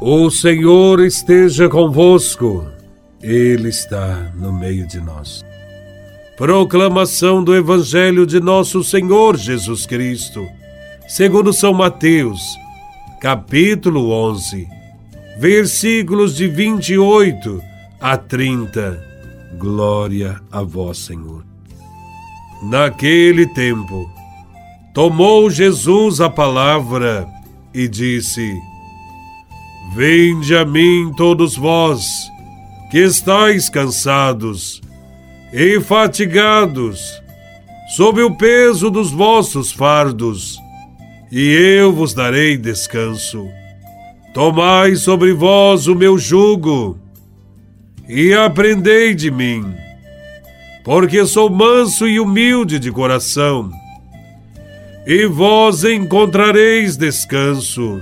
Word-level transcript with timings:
O 0.00 0.30
Senhor 0.30 1.00
esteja 1.00 1.68
convosco, 1.68 2.64
Ele 3.20 3.68
está 3.68 4.30
no 4.36 4.52
meio 4.52 4.86
de 4.86 5.00
nós. 5.00 5.44
Proclamação 6.36 7.42
do 7.42 7.52
Evangelho 7.52 8.24
de 8.24 8.38
Nosso 8.38 8.84
Senhor 8.84 9.36
Jesus 9.36 9.86
Cristo, 9.86 10.46
segundo 11.08 11.52
São 11.52 11.74
Mateus, 11.74 12.40
capítulo 13.20 14.12
11, 14.12 14.68
versículos 15.40 16.36
de 16.36 16.46
28 16.46 17.60
a 18.00 18.16
30. 18.16 19.04
Glória 19.58 20.40
a 20.52 20.62
Vós, 20.62 20.98
Senhor. 20.98 21.44
Naquele 22.62 23.48
tempo, 23.48 24.08
tomou 24.94 25.50
Jesus 25.50 26.20
a 26.20 26.30
palavra 26.30 27.26
e 27.74 27.88
disse: 27.88 28.56
Vinde 29.94 30.54
a 30.54 30.66
mim 30.66 31.12
todos 31.16 31.56
vós, 31.56 32.30
que 32.90 32.98
estáis 32.98 33.70
cansados 33.70 34.82
e 35.52 35.80
fatigados, 35.80 37.00
sob 37.96 38.20
o 38.22 38.36
peso 38.36 38.90
dos 38.90 39.10
vossos 39.10 39.72
fardos, 39.72 40.58
e 41.32 41.50
eu 41.78 41.90
vos 41.90 42.12
darei 42.12 42.58
descanso. 42.58 43.48
Tomai 44.34 44.94
sobre 44.94 45.32
vós 45.32 45.86
o 45.86 45.94
meu 45.94 46.18
jugo 46.18 46.98
e 48.06 48.34
aprendei 48.34 49.14
de 49.14 49.30
mim, 49.30 49.74
porque 50.84 51.24
sou 51.24 51.48
manso 51.48 52.06
e 52.06 52.20
humilde 52.20 52.78
de 52.78 52.92
coração, 52.92 53.72
e 55.06 55.24
vós 55.24 55.82
encontrareis 55.82 56.94
descanso 56.96 58.00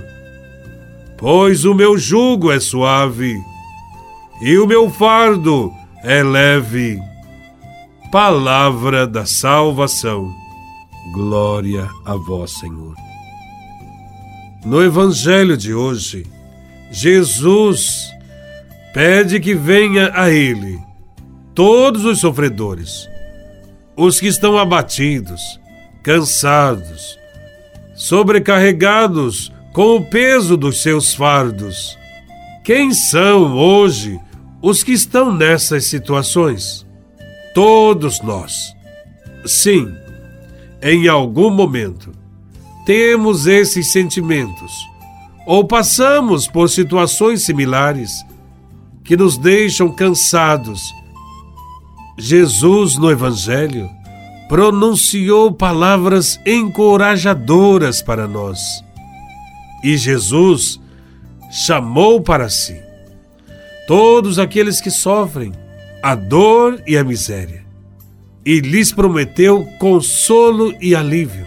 pois 1.17 1.65
o 1.65 1.73
meu 1.73 1.97
jugo 1.97 2.51
é 2.51 2.59
suave 2.59 3.35
e 4.41 4.57
o 4.57 4.67
meu 4.67 4.89
fardo 4.89 5.73
é 6.03 6.21
leve. 6.21 6.99
Palavra 8.11 9.05
da 9.07 9.25
salvação. 9.25 10.31
Glória 11.13 11.89
a 12.05 12.15
vós, 12.15 12.51
Senhor. 12.51 12.95
No 14.65 14.83
Evangelho 14.83 15.57
de 15.57 15.73
hoje, 15.73 16.25
Jesus 16.91 18.09
pede 18.93 19.39
que 19.39 19.53
venha 19.53 20.11
a 20.13 20.29
Ele 20.29 20.79
todos 21.53 22.05
os 22.05 22.19
sofredores, 22.19 23.09
os 23.95 24.19
que 24.19 24.27
estão 24.27 24.57
abatidos, 24.57 25.41
cansados, 26.03 27.17
sobrecarregados 27.95 29.51
com 29.77 29.97
o 29.97 30.03
peso 30.03 30.57
dos 30.57 30.81
seus 30.81 31.13
fardos. 31.13 31.95
Quem 32.63 32.91
são 32.91 33.55
hoje 33.55 34.19
os 34.59 34.81
que 34.81 34.91
estão 34.91 35.31
nessas 35.31 35.85
situações? 35.85 36.83
Todos 37.53 38.19
nós. 38.23 38.73
Sim, 39.45 39.93
em 40.81 41.07
algum 41.07 41.51
momento 41.51 42.11
temos 42.87 43.45
esses 43.45 43.91
sentimentos 43.91 44.73
ou 45.45 45.63
passamos 45.63 46.47
por 46.47 46.71
situações 46.71 47.43
similares 47.43 48.25
que 49.03 49.15
nos 49.15 49.37
deixam 49.37 49.91
cansados. 49.91 50.91
Jesus, 52.17 52.97
no 52.97 53.11
Evangelho, 53.11 53.87
pronunciou 54.49 55.51
palavras 55.51 56.39
encorajadoras 56.47 58.01
para 58.01 58.27
nós 58.27 58.86
e 59.83 59.97
Jesus 59.97 60.79
chamou 61.51 62.21
para 62.21 62.49
si 62.49 62.87
todos 63.87 64.37
aqueles 64.37 64.81
que 64.81 64.91
sofrem 64.91 65.53
a 66.03 66.13
dor 66.13 66.81
e 66.85 66.97
a 66.97 67.03
miséria, 67.03 67.65
e 68.45 68.59
lhes 68.59 68.91
prometeu 68.91 69.65
consolo 69.79 70.75
e 70.81 70.93
alívio. 70.93 71.45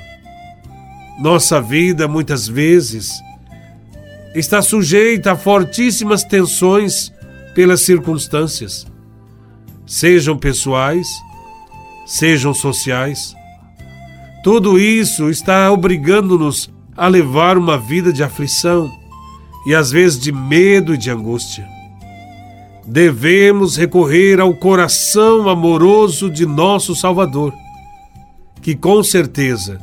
Nossa 1.21 1.61
vida, 1.61 2.09
muitas 2.09 2.49
vezes, 2.49 3.13
está 4.35 4.63
sujeita 4.63 5.33
a 5.33 5.37
fortíssimas 5.37 6.25
tensões 6.25 7.13
pelas 7.55 7.83
circunstâncias, 7.83 8.87
sejam 9.87 10.37
pessoais, 10.39 11.07
sejam 12.07 12.55
sociais. 12.55 13.35
Tudo 14.43 14.79
isso 14.79 15.29
está 15.29 15.71
obrigando-nos 15.71 16.73
a 16.97 17.07
levar 17.09 17.57
uma 17.57 17.79
vida 17.79 18.13
de 18.13 18.23
aflição 18.23 18.91
e 19.67 19.75
às 19.75 19.91
vezes 19.91 20.19
de 20.19 20.33
medo 20.33 20.95
e 20.95 20.99
de 20.99 21.11
angústia. 21.11 21.67
Devemos 22.87 23.77
recorrer 23.77 24.41
ao 24.41 24.55
coração 24.55 25.49
amoroso 25.49 26.31
de 26.31 26.47
nosso 26.47 26.95
Salvador, 26.95 27.53
que 28.63 28.75
com 28.75 29.03
certeza 29.03 29.79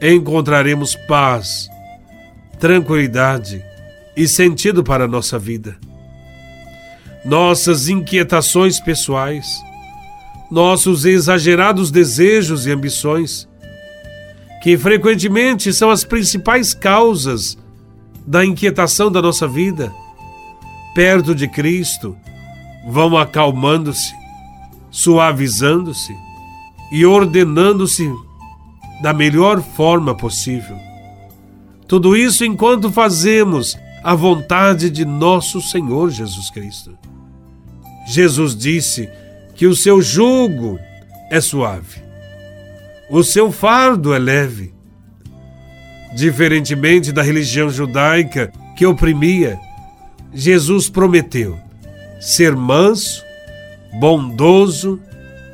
encontraremos 0.00 0.96
paz, 1.06 1.68
tranquilidade 2.58 3.62
e 4.16 4.26
sentido 4.26 4.82
para 4.82 5.04
a 5.04 5.08
nossa 5.08 5.38
vida. 5.38 5.76
Nossas 7.24 7.88
inquietações 7.88 8.78
pessoais, 8.80 9.62
nossos 10.50 11.04
exagerados 11.04 11.90
desejos 11.90 12.66
e 12.66 12.70
ambições, 12.70 13.48
que 14.64 14.78
frequentemente 14.78 15.74
são 15.74 15.90
as 15.90 16.04
principais 16.04 16.72
causas 16.72 17.58
da 18.26 18.42
inquietação 18.42 19.12
da 19.12 19.20
nossa 19.20 19.46
vida, 19.46 19.92
perto 20.94 21.34
de 21.34 21.46
Cristo, 21.46 22.16
vão 22.88 23.14
acalmando-se, 23.14 24.14
suavizando-se 24.90 26.16
e 26.90 27.04
ordenando-se 27.04 28.10
da 29.02 29.12
melhor 29.12 29.60
forma 29.60 30.14
possível. 30.14 30.78
Tudo 31.86 32.16
isso 32.16 32.42
enquanto 32.42 32.90
fazemos 32.90 33.76
a 34.02 34.14
vontade 34.14 34.88
de 34.88 35.04
nosso 35.04 35.60
Senhor 35.60 36.08
Jesus 36.08 36.48
Cristo. 36.48 36.96
Jesus 38.06 38.56
disse 38.56 39.10
que 39.54 39.66
o 39.66 39.76
seu 39.76 40.00
jugo 40.00 40.78
é 41.30 41.38
suave 41.38 42.03
o 43.10 43.22
seu 43.22 43.52
fardo 43.52 44.14
é 44.14 44.18
leve. 44.18 44.72
Diferentemente 46.14 47.12
da 47.12 47.22
religião 47.22 47.68
judaica 47.68 48.52
que 48.76 48.86
oprimia, 48.86 49.58
Jesus 50.32 50.88
prometeu 50.88 51.58
ser 52.20 52.56
manso, 52.56 53.22
bondoso, 53.98 55.00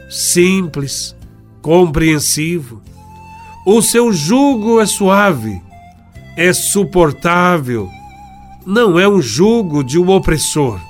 simples, 0.09 1.16
compreensivo. 1.61 2.81
O 3.67 3.82
seu 3.82 4.12
jugo 4.12 4.81
é 4.81 4.87
suave, 4.87 5.61
é 6.37 6.53
suportável. 6.53 7.91
Não 8.65 8.99
é 8.99 9.09
um 9.09 9.21
jugo 9.21 9.82
de 9.82 9.99
um 9.99 10.09
opressor, 10.11 10.81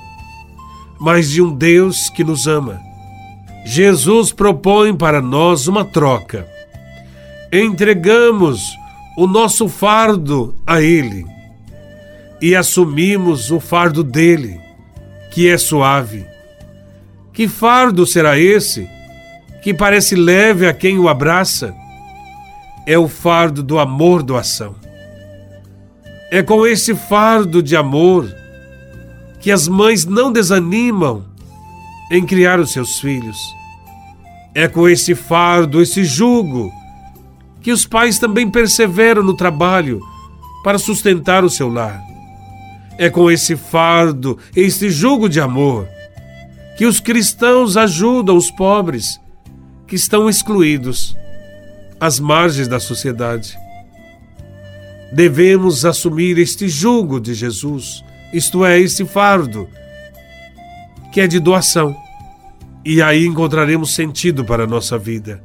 mas 0.99 1.31
de 1.31 1.41
um 1.41 1.53
Deus 1.53 2.09
que 2.09 2.23
nos 2.23 2.45
ama 2.45 2.90
Jesus 3.65 4.31
propõe 4.31 4.95
para 4.95 5.21
nós 5.21 5.67
uma 5.67 5.85
troca. 5.85 6.47
Entregamos 7.51 8.61
o 9.17 9.27
nosso 9.27 9.67
fardo 9.67 10.55
a 10.65 10.81
Ele 10.81 11.25
e 12.41 12.55
assumimos 12.55 13.51
o 13.51 13.59
fardo 13.59 14.03
dele, 14.03 14.59
que 15.31 15.47
é 15.47 15.57
suave. 15.57 16.25
Que 17.31 17.47
fardo 17.47 18.05
será 18.05 18.37
esse 18.37 18.89
que 19.61 19.73
parece 19.73 20.15
leve 20.15 20.67
a 20.67 20.73
quem 20.73 20.97
o 20.97 21.07
abraça? 21.07 21.73
É 22.85 22.97
o 22.97 23.07
fardo 23.07 23.61
do 23.61 23.77
amor 23.77 24.23
doação. 24.23 24.75
É 26.31 26.41
com 26.41 26.65
esse 26.65 26.95
fardo 26.95 27.61
de 27.61 27.75
amor 27.75 28.33
que 29.39 29.51
as 29.51 29.67
mães 29.67 30.05
não 30.05 30.31
desanimam 30.31 31.25
em 32.11 32.25
criar 32.25 32.59
os 32.59 32.73
seus 32.73 32.99
filhos. 32.99 33.37
É 34.53 34.67
com 34.67 34.87
esse 34.87 35.15
fardo, 35.15 35.81
esse 35.81 36.03
jugo, 36.03 36.69
que 37.61 37.71
os 37.71 37.85
pais 37.85 38.19
também 38.19 38.51
perseveram 38.51 39.23
no 39.23 39.33
trabalho 39.33 40.01
para 40.61 40.77
sustentar 40.77 41.45
o 41.45 41.49
seu 41.49 41.69
lar. 41.69 42.01
É 42.97 43.09
com 43.09 43.31
esse 43.31 43.55
fardo, 43.55 44.37
esse 44.53 44.89
jugo 44.89 45.29
de 45.29 45.39
amor, 45.39 45.87
que 46.77 46.85
os 46.85 46.99
cristãos 46.99 47.77
ajudam 47.77 48.35
os 48.35 48.51
pobres 48.51 49.17
que 49.87 49.95
estão 49.95 50.29
excluídos 50.29 51.15
às 51.97 52.19
margens 52.19 52.67
da 52.67 52.79
sociedade. 52.79 53.57
Devemos 55.13 55.85
assumir 55.85 56.37
este 56.37 56.67
jugo 56.67 57.21
de 57.21 57.33
Jesus, 57.33 58.03
isto 58.33 58.65
é, 58.65 58.77
este 58.79 59.05
fardo 59.05 59.67
que 61.11 61.19
é 61.19 61.27
de 61.27 61.39
doação. 61.39 61.95
E 62.83 63.01
aí 63.01 63.25
encontraremos 63.25 63.93
sentido 63.93 64.43
para 64.43 64.63
a 64.63 64.67
nossa 64.67 64.97
vida. 64.97 65.41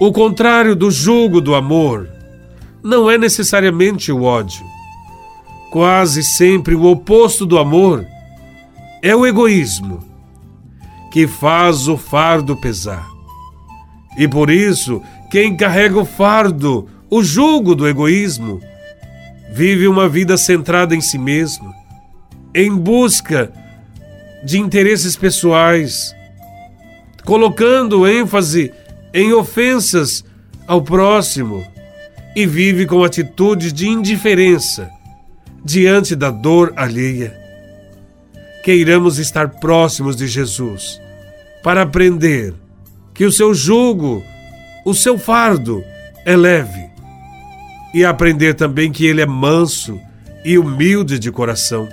O 0.00 0.12
contrário 0.12 0.74
do 0.74 0.90
jugo 0.90 1.40
do 1.40 1.54
amor 1.54 2.08
não 2.82 3.10
é 3.10 3.16
necessariamente 3.16 4.10
o 4.10 4.22
ódio. 4.22 4.64
quase 5.74 6.22
sempre 6.22 6.72
o 6.76 6.84
oposto 6.84 7.44
do 7.44 7.58
amor, 7.58 8.06
é 9.02 9.12
o 9.16 9.26
egoísmo, 9.26 10.04
que 11.10 11.26
faz 11.26 11.88
o 11.88 11.96
fardo 11.96 12.56
pesar. 12.56 13.04
E 14.16 14.28
por 14.28 14.50
isso, 14.50 15.02
quem 15.32 15.56
carrega 15.56 15.98
o 15.98 16.04
fardo, 16.04 16.86
o 17.10 17.24
jugo 17.24 17.74
do 17.74 17.88
egoísmo, 17.88 18.60
vive 19.52 19.88
uma 19.88 20.08
vida 20.08 20.36
centrada 20.36 20.94
em 20.94 21.00
si 21.00 21.18
mesmo, 21.18 21.74
em 22.54 22.70
busca 22.72 23.52
de 24.44 24.58
interesses 24.58 25.16
pessoais, 25.16 26.14
colocando 27.24 28.06
ênfase 28.06 28.72
em 29.12 29.32
ofensas 29.32 30.24
ao 30.66 30.82
próximo 30.82 31.64
e 32.36 32.46
vive 32.46 32.84
com 32.86 33.02
atitudes 33.02 33.72
de 33.72 33.88
indiferença 33.88 34.90
diante 35.64 36.14
da 36.14 36.30
dor 36.30 36.72
alheia. 36.76 37.34
Queiramos 38.62 39.18
estar 39.18 39.48
próximos 39.60 40.16
de 40.16 40.26
Jesus 40.26 41.00
para 41.62 41.82
aprender 41.82 42.54
que 43.14 43.24
o 43.24 43.32
seu 43.32 43.54
jugo, 43.54 44.22
o 44.84 44.92
seu 44.92 45.16
fardo 45.18 45.82
é 46.26 46.36
leve 46.36 46.90
e 47.94 48.04
aprender 48.04 48.54
também 48.54 48.90
que 48.90 49.06
ele 49.06 49.22
é 49.22 49.26
manso 49.26 49.98
e 50.44 50.58
humilde 50.58 51.18
de 51.18 51.30
coração. 51.30 51.88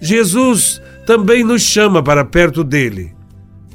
Jesus 0.00 0.82
também 1.06 1.42
nos 1.42 1.62
chama 1.62 2.02
para 2.02 2.24
perto 2.24 2.62
dele, 2.62 3.14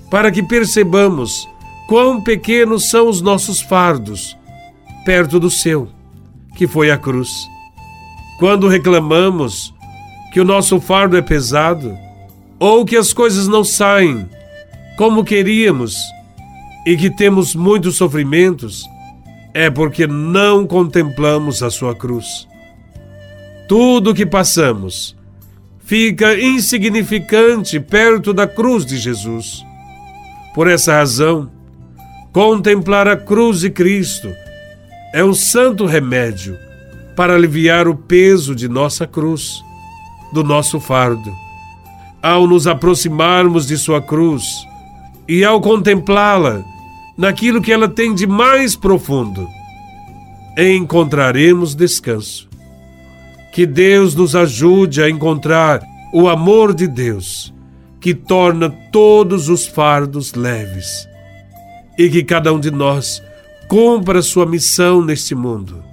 para 0.09 0.31
que 0.31 0.41
percebamos 0.41 1.47
quão 1.88 2.21
pequenos 2.21 2.89
são 2.89 3.09
os 3.09 3.21
nossos 3.21 3.62
fardos 3.62 4.38
perto 5.06 5.39
do 5.39 5.50
seu, 5.50 5.89
que 6.56 6.68
foi 6.68 6.91
a 6.91 6.97
cruz. 6.97 7.29
Quando 8.39 8.68
reclamamos 8.68 9.74
que 10.31 10.39
o 10.39 10.45
nosso 10.45 10.79
fardo 10.79 11.18
é 11.18 11.21
pesado, 11.21 11.97
ou 12.59 12.85
que 12.85 12.95
as 12.95 13.13
coisas 13.13 13.47
não 13.47 13.63
saem 13.63 14.27
como 14.97 15.24
queríamos 15.24 15.95
e 16.85 16.95
que 16.95 17.09
temos 17.09 17.56
muitos 17.56 17.97
sofrimentos, 17.97 18.85
é 19.53 19.69
porque 19.69 20.07
não 20.07 20.65
contemplamos 20.65 21.62
a 21.62 21.69
sua 21.69 21.95
cruz. 21.95 22.47
Tudo 23.68 24.12
o 24.12 24.13
que 24.13 24.25
passamos 24.25 25.17
fica 25.88 26.38
insignificante 26.38 27.80
perto 27.80 28.34
da 28.34 28.45
cruz 28.45 28.86
de 28.86 28.98
Jesus. 28.98 29.66
Por 30.54 30.68
essa 30.68 30.94
razão, 30.94 31.50
contemplar 32.34 33.07
a 33.07 33.16
cruz 33.16 33.62
de 33.62 33.69
Cristo 33.69 34.30
é 35.13 35.24
um 35.24 35.34
santo 35.34 35.86
remédio 35.86 36.57
para 37.16 37.36
aliviar 37.36 37.88
o 37.88 37.95
peso 37.95 38.54
de 38.54 38.68
nossa 38.68 39.07
cruz, 39.07 39.63
do 40.34 40.44
nosso 40.44 40.78
fardo. 40.78 41.34
Ao 42.22 42.45
nos 42.45 42.68
aproximarmos 42.68 43.66
de 43.66 43.78
Sua 43.78 44.01
cruz 44.01 44.44
e 45.25 45.45
ao 45.45 45.62
contemplá-la 45.62 46.66
naquilo 47.18 47.62
que 47.62 47.72
ela 47.72 47.88
tem 47.88 48.13
de 48.13 48.28
mais 48.28 48.75
profundo, 48.75 49.48
encontraremos 50.57 51.74
descanso. 51.74 52.47
Que 53.57 53.65
Deus 53.65 54.13
nos 54.13 54.36
ajude 54.36 55.01
a 55.01 55.09
encontrar 55.09 55.81
o 56.13 56.30
amor 56.30 56.75
de 56.75 56.86
Deus, 56.86 57.51
que 58.00 58.13
torna 58.13 58.69
todos 58.69 59.50
os 59.50 59.65
fardos 59.65 60.36
leves, 60.36 61.09
e 61.98 62.07
que 62.07 62.24
cada 62.24 62.54
um 62.54 62.59
de 62.59 62.69
nós 62.69 63.19
cumpra 63.68 64.21
sua 64.21 64.45
missão 64.45 65.04
neste 65.04 65.33
mundo, 65.33 65.83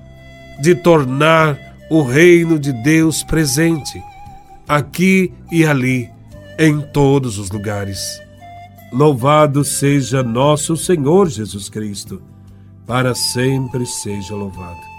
de 0.61 0.75
tornar 0.75 1.59
o 1.89 2.03
reino 2.03 2.59
de 2.59 2.71
Deus 2.71 3.23
presente, 3.23 3.99
aqui 4.69 5.33
e 5.51 5.65
ali, 5.65 6.11
em 6.59 6.83
todos 6.83 7.39
os 7.39 7.51
lugares. 7.51 8.21
Louvado 8.93 9.65
seja 9.65 10.23
nosso 10.23 10.77
Senhor 10.77 11.31
Jesus 11.31 11.71
Cristo, 11.71 12.21
para 12.87 13.15
sempre 13.15 13.87
seja 13.87 14.35
louvado. 14.35 14.94